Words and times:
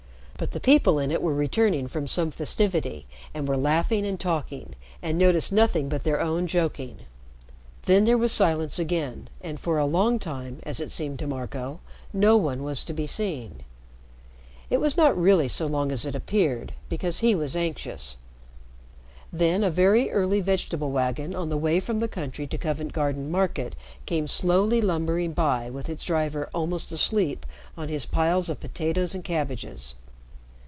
But 0.37 0.53
the 0.53 0.59
people 0.59 0.97
in 0.97 1.11
it 1.11 1.21
were 1.21 1.35
returning 1.35 1.85
from 1.85 2.07
some 2.07 2.31
festivity, 2.31 3.05
and 3.31 3.47
were 3.47 3.55
laughing 3.55 4.07
and 4.07 4.19
talking, 4.19 4.73
and 4.99 5.15
noticed 5.15 5.53
nothing 5.53 5.87
but 5.87 6.03
their 6.03 6.19
own 6.19 6.47
joking. 6.47 7.01
Then 7.85 8.05
there 8.05 8.17
was 8.17 8.31
silence 8.31 8.79
again, 8.79 9.27
and 9.41 9.59
for 9.59 9.77
a 9.77 9.85
long 9.85 10.17
time, 10.17 10.57
as 10.63 10.79
it 10.79 10.89
seemed 10.89 11.19
to 11.19 11.27
Marco, 11.27 11.79
no 12.11 12.37
one 12.37 12.63
was 12.63 12.83
to 12.85 12.91
be 12.93 13.05
seen. 13.05 13.61
It 14.71 14.81
was 14.81 14.97
not 14.97 15.15
really 15.15 15.47
so 15.47 15.67
long 15.67 15.91
as 15.91 16.07
it 16.07 16.15
appeared, 16.15 16.73
because 16.89 17.19
he 17.19 17.35
was 17.35 17.55
anxious. 17.55 18.17
Then 19.31 19.63
a 19.63 19.69
very 19.69 20.09
early 20.09 20.41
vegetable 20.41 20.89
wagon 20.89 21.35
on 21.35 21.49
the 21.49 21.55
way 21.57 21.79
from 21.79 21.99
the 21.99 22.07
country 22.07 22.47
to 22.47 22.57
Covent 22.57 22.93
Garden 22.93 23.29
Market 23.29 23.75
came 24.07 24.27
slowly 24.27 24.81
lumbering 24.81 25.33
by 25.33 25.69
with 25.69 25.87
its 25.87 26.03
driver 26.03 26.49
almost 26.51 26.91
asleep 26.91 27.45
on 27.77 27.89
his 27.89 28.07
piles 28.07 28.49
of 28.49 28.59
potatoes 28.59 29.13
and 29.13 29.23
cabbages. 29.23 29.93